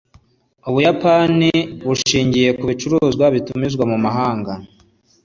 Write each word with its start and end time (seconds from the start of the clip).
ubuyapani 0.69 1.51
bushingiye 1.87 2.49
ku 2.57 2.63
bicuruzwa 2.69 3.25
bitumizwa 3.35 3.83
mu 3.91 3.97
mahanga 4.05 4.53